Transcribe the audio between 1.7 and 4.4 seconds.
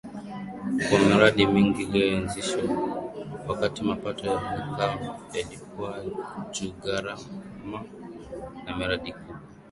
aliyoanzisha wakati mapato ya